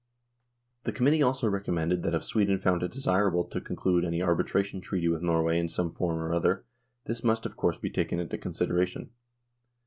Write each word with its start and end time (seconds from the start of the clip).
The 0.85 0.91
Committee 0.91 1.21
also 1.21 1.47
recommended 1.47 2.01
that 2.01 2.15
if 2.15 2.23
Sweden 2.23 2.57
found 2.57 2.81
it 2.81 2.91
desirable 2.91 3.43
to 3.43 3.61
conclude 3.61 4.03
any 4.03 4.19
arbitration 4.19 4.81
treaty 4.81 5.07
with 5.07 5.21
Norway 5.21 5.59
in 5.59 5.69
some 5.69 5.91
form 5.93 6.17
or 6.17 6.33
other 6.33 6.65
this 7.05 7.23
must, 7.23 7.45
of 7.45 7.55
course, 7.55 7.77
be 7.77 7.91
taken 7.91 8.19
into 8.19 8.39
consideration. 8.39 9.11